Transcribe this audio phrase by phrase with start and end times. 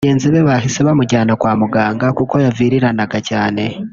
[0.03, 3.63] Bagenzi be bahise bamujyana kwa muganga kuko yaviriranaga cyane